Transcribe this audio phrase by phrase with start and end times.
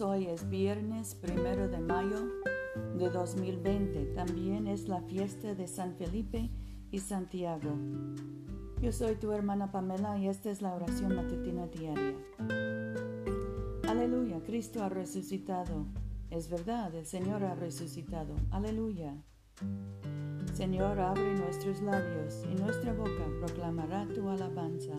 [0.00, 2.18] hoy es viernes primero de mayo
[2.98, 4.06] de 2020.
[4.14, 6.50] También es la fiesta de San Felipe
[6.90, 7.70] y Santiago.
[8.82, 12.14] Yo soy tu hermana Pamela y esta es la oración matutina diaria.
[13.88, 15.86] Aleluya, Cristo ha resucitado.
[16.30, 18.34] Es verdad, el Señor ha resucitado.
[18.50, 19.14] Aleluya.
[20.52, 24.94] Señor, abre nuestros labios y nuestra boca proclamará tu alabanza.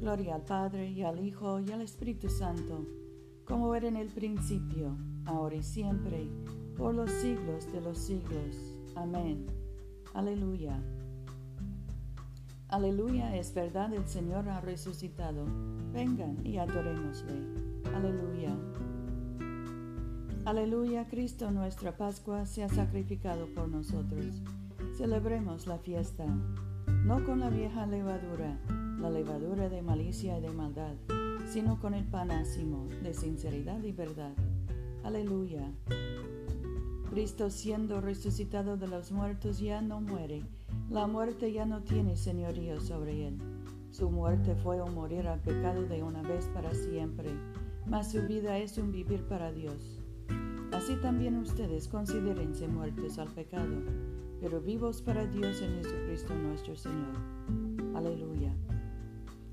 [0.00, 3.05] Gloria al Padre y al Hijo y al Espíritu Santo
[3.46, 6.28] como era en el principio, ahora y siempre,
[6.76, 8.74] por los siglos de los siglos.
[8.96, 9.46] Amén.
[10.14, 10.82] Aleluya.
[12.68, 15.46] Aleluya, es verdad, el Señor ha resucitado.
[15.92, 17.34] Vengan y adorémosle.
[17.94, 18.56] Aleluya.
[20.44, 24.42] Aleluya, Cristo nuestra Pascua se ha sacrificado por nosotros.
[24.96, 26.26] Celebremos la fiesta,
[27.04, 28.58] no con la vieja levadura,
[28.98, 30.94] la levadura de malicia y de maldad
[31.46, 34.34] sino con el panásimo de sinceridad y verdad.
[35.04, 35.72] Aleluya.
[37.10, 40.42] Cristo siendo resucitado de los muertos ya no muere,
[40.90, 43.38] la muerte ya no tiene señorío sobre él.
[43.90, 47.30] Su muerte fue un morir al pecado de una vez para siempre,
[47.86, 50.02] mas su vida es un vivir para Dios.
[50.72, 53.82] Así también ustedes considérense muertos al pecado,
[54.40, 57.14] pero vivos para Dios en Jesucristo nuestro Señor.
[57.94, 58.52] Aleluya.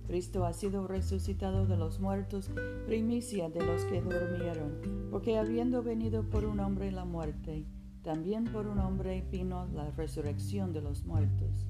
[0.07, 2.51] Cristo ha sido resucitado de los muertos,
[2.85, 7.65] primicia de los que durmieron, porque habiendo venido por un hombre la muerte,
[8.01, 11.67] también por un hombre vino la resurrección de los muertos.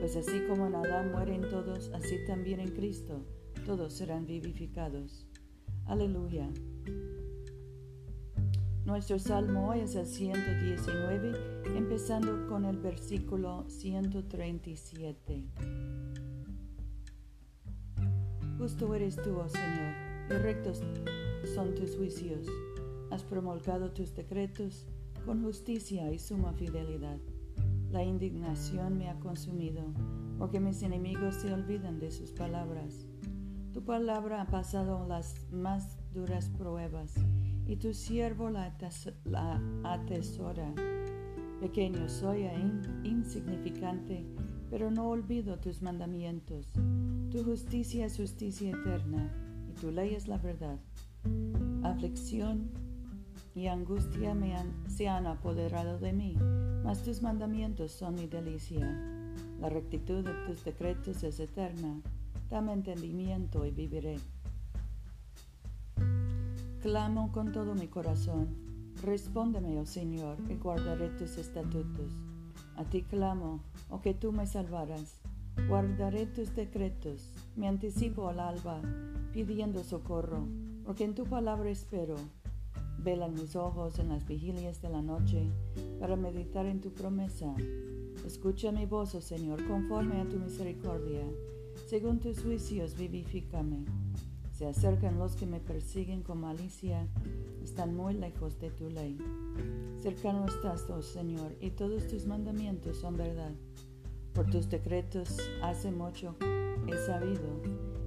[0.00, 3.24] Pues así como en Adán mueren todos, así también en Cristo
[3.64, 5.26] todos serán vivificados.
[5.86, 6.50] Aleluya.
[8.84, 11.32] Nuestro salmo hoy es el 119,
[11.76, 15.44] empezando con el versículo 137.
[18.64, 19.92] Justo eres tú, oh Señor,
[20.30, 20.80] y rectos
[21.54, 22.46] son tus juicios.
[23.10, 24.86] Has promulgado tus decretos
[25.26, 27.18] con justicia y suma fidelidad.
[27.90, 29.82] La indignación me ha consumido,
[30.38, 33.06] porque mis enemigos se olvidan de sus palabras.
[33.74, 37.12] Tu palabra ha pasado las más duras pruebas,
[37.66, 38.74] y tu siervo la,
[39.84, 40.72] atesora.
[41.60, 42.54] Pequeño soy e
[43.02, 44.24] insignificante,
[44.70, 46.72] pero no olvido tus mandamientos.
[47.34, 49.28] Tu justicia es justicia eterna
[49.68, 50.78] y tu ley es la verdad.
[51.82, 52.70] Aflicción
[53.56, 56.36] y angustia me han, se han apoderado de mí,
[56.84, 58.88] mas tus mandamientos son mi delicia.
[59.60, 62.00] La rectitud de tus decretos es eterna.
[62.50, 64.20] Dame entendimiento y viviré.
[66.82, 68.46] Clamo con todo mi corazón.
[69.02, 72.12] Respóndeme, oh Señor, y guardaré tus estatutos.
[72.76, 73.58] A ti clamo,
[73.90, 75.23] oh que tú me salvaras.
[75.68, 78.82] Guardaré tus decretos, me anticipo al alba,
[79.32, 80.46] pidiendo socorro,
[80.84, 82.16] porque en tu palabra espero.
[82.98, 85.50] Velan mis ojos en las vigilias de la noche
[86.00, 87.54] para meditar en tu promesa.
[88.26, 91.24] Escucha mi voz, oh Señor, conforme a tu misericordia.
[91.86, 93.84] Según tus juicios, vivifícame.
[94.52, 97.08] Se acercan los que me persiguen con malicia,
[97.62, 99.18] están muy lejos de tu ley.
[100.00, 103.52] Cercano estás, oh Señor, y todos tus mandamientos son verdad.
[104.34, 106.34] Por tus decretos hace mucho
[106.88, 107.62] he sabido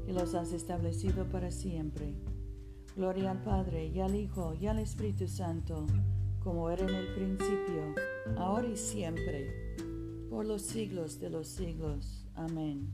[0.07, 2.15] y los has establecido para siempre.
[2.97, 5.85] Gloria al Padre y al Hijo y al Espíritu Santo,
[6.43, 7.95] como era en el principio,
[8.35, 9.75] ahora y siempre,
[10.29, 12.27] por los siglos de los siglos.
[12.35, 12.91] Amén.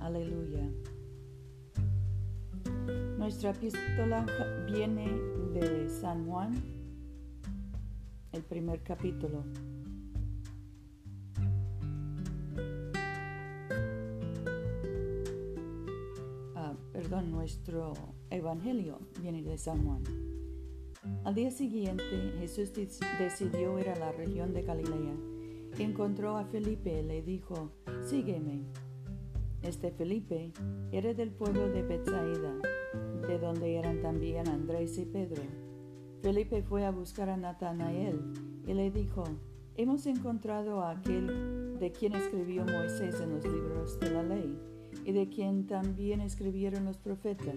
[0.00, 0.70] Aleluya.
[3.18, 4.26] Nuestra epístola
[4.70, 5.08] viene
[5.54, 6.54] de San Juan,
[8.32, 9.42] el primer capítulo.
[17.22, 17.92] Nuestro
[18.30, 20.02] Evangelio viene de San Juan.
[21.24, 22.72] Al día siguiente Jesús
[23.18, 25.16] decidió ir a la región de Galilea.
[25.78, 28.62] Encontró a Felipe y le dijo, sígueme.
[29.62, 30.52] Este Felipe
[30.92, 32.54] era del pueblo de Bethsaida,
[33.26, 35.42] de donde eran también Andrés y Pedro.
[36.22, 38.20] Felipe fue a buscar a Natanael
[38.66, 39.24] y le dijo,
[39.76, 44.73] hemos encontrado a aquel de quien escribió Moisés en los libros de la ley
[45.04, 47.56] y de quien también escribieron los profetas.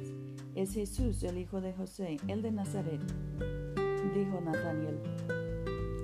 [0.55, 3.01] Es Jesús, el hijo de José, el de Nazaret.
[4.13, 4.99] Dijo Nataniel,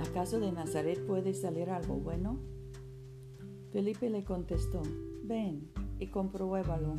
[0.02, 2.40] ¿acaso de Nazaret puede salir algo bueno?
[3.72, 4.82] Felipe le contestó,
[5.24, 5.70] ven
[6.00, 6.98] y compruébalo.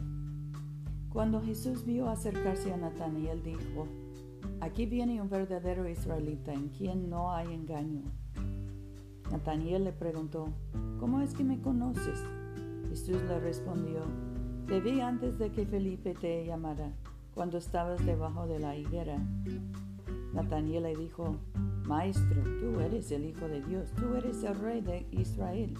[1.10, 3.86] Cuando Jesús vio acercarse a Nataniel, dijo,
[4.60, 8.02] aquí viene un verdadero israelita en quien no hay engaño.
[9.30, 10.48] Nataniel le preguntó,
[10.98, 12.20] ¿cómo es que me conoces?
[12.88, 14.00] Jesús le respondió,
[14.66, 16.92] te vi antes de que Felipe te llamara.
[17.34, 19.18] cuando estabas debajo de la higuera.
[20.32, 21.36] Nataniel le dijo,
[21.84, 25.74] Maestro, tú eres el Hijo de Dios, tú eres el Rey de Israel.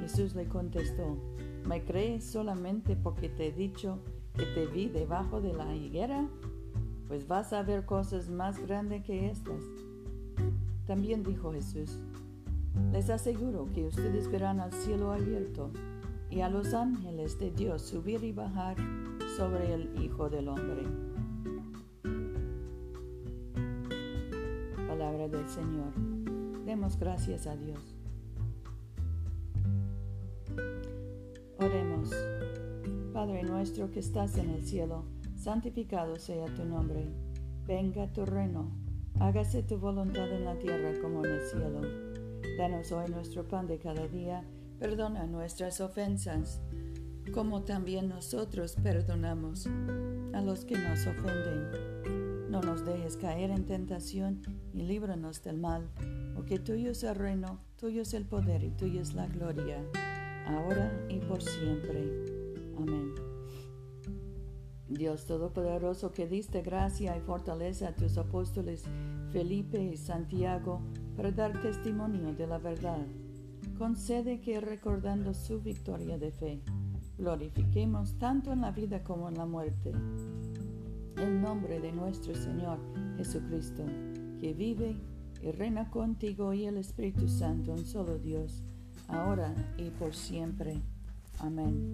[0.00, 1.18] Jesús le contestó,
[1.66, 3.98] ¿me crees solamente porque te he dicho
[4.36, 6.28] que te vi debajo de la higuera?
[7.08, 9.62] Pues vas a ver cosas más grandes que estas.
[10.86, 11.98] También dijo Jesús,
[12.92, 15.72] les aseguro que ustedes verán al cielo abierto
[16.34, 18.76] y a los ángeles de Dios subir y bajar
[19.36, 20.82] sobre el Hijo del Hombre.
[24.88, 25.92] Palabra del Señor.
[26.66, 27.78] Demos gracias a Dios.
[31.58, 32.10] Oremos.
[33.12, 35.04] Padre nuestro que estás en el cielo,
[35.36, 37.06] santificado sea tu nombre.
[37.64, 38.72] Venga tu reino.
[39.20, 41.80] Hágase tu voluntad en la tierra como en el cielo.
[42.58, 44.44] Danos hoy nuestro pan de cada día
[44.78, 46.60] Perdona nuestras ofensas,
[47.32, 49.66] como también nosotros perdonamos
[50.32, 52.50] a los que nos ofenden.
[52.50, 54.42] No nos dejes caer en tentación
[54.72, 55.88] y líbranos del mal,
[56.34, 59.82] porque tuyo es el reino, tuyo es el poder y tuya es la gloria,
[60.46, 62.24] ahora y por siempre.
[62.76, 63.14] Amén.
[64.88, 68.84] Dios Todopoderoso, que diste gracia y fortaleza a tus apóstoles
[69.30, 70.80] Felipe y Santiago
[71.16, 73.04] para dar testimonio de la verdad
[73.74, 76.60] concede que recordando su victoria de fe,
[77.18, 79.92] glorifiquemos tanto en la vida como en la muerte
[81.16, 82.78] el nombre de nuestro Señor
[83.16, 83.84] Jesucristo,
[84.40, 84.96] que vive
[85.42, 88.62] y reina contigo y el Espíritu Santo, un solo Dios,
[89.08, 90.80] ahora y por siempre.
[91.38, 91.92] Amén.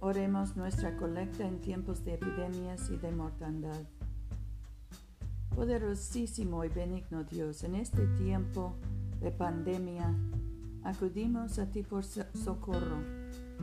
[0.00, 3.80] Oremos nuestra colecta en tiempos de epidemias y de mortandad.
[5.60, 8.76] Poderosísimo y benigno Dios, en este tiempo
[9.20, 10.16] de pandemia,
[10.82, 12.96] acudimos a ti por socorro.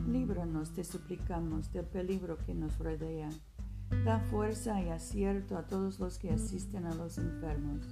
[0.06, 3.28] Líbranos, te suplicamos, del peligro que nos rodea.
[4.04, 7.84] Da fuerza y acierto a todos los que asisten a los enfermos.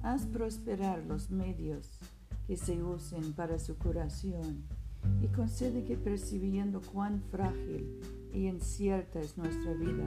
[0.00, 1.98] Haz prosperar los medios
[2.46, 4.62] que se usen para su curación
[5.20, 8.00] y concede que percibiendo cuán frágil
[8.32, 10.06] y incierta es nuestra vida,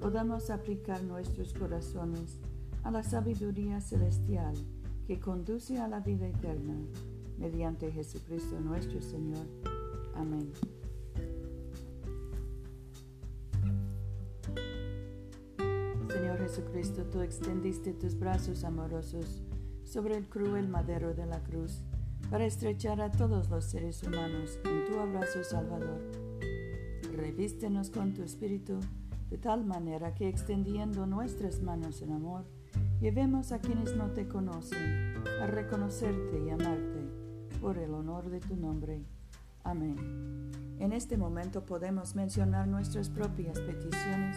[0.00, 2.40] podamos aplicar nuestros corazones
[2.82, 4.54] a la sabiduría celestial
[5.06, 6.76] que conduce a la vida eterna,
[7.38, 9.46] mediante Jesucristo nuestro Señor.
[10.14, 10.52] Amén.
[16.08, 19.42] Señor Jesucristo, tú extendiste tus brazos amorosos
[19.84, 21.82] sobre el cruel madero de la cruz
[22.30, 26.00] para estrechar a todos los seres humanos en tu abrazo salvador.
[27.14, 28.78] Revístenos con tu espíritu
[29.30, 32.44] de tal manera que extendiendo nuestras manos en amor,
[33.02, 37.02] Llevemos a quienes no te conocen a reconocerte y amarte
[37.60, 39.02] por el honor de tu nombre.
[39.64, 39.96] Amén.
[40.78, 44.36] En este momento podemos mencionar nuestras propias peticiones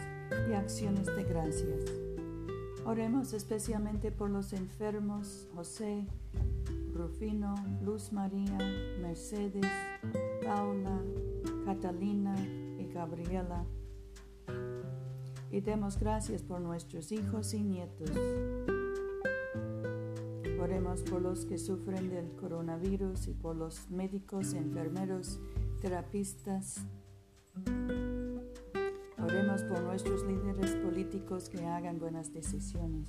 [0.50, 1.92] y acciones de gracias.
[2.86, 6.08] Oremos especialmente por los enfermos José,
[6.92, 7.54] Rufino,
[7.84, 8.58] Luz María,
[9.00, 9.68] Mercedes,
[10.44, 11.04] Paula,
[11.66, 12.36] Catalina
[12.80, 13.64] y Gabriela
[15.52, 18.12] y demos gracias por nuestros hijos y nietos.
[20.60, 25.40] Oremos por los que sufren del coronavirus y por los médicos, enfermeros,
[25.82, 26.86] terapistas.
[29.22, 33.08] Oremos por nuestros líderes políticos que hagan buenas decisiones.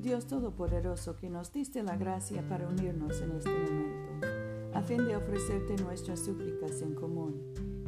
[0.00, 4.26] Dios Todopoderoso, que nos diste la gracia para unirnos en este momento,
[4.74, 7.55] a fin de ofrecerte nuestras súplicas en común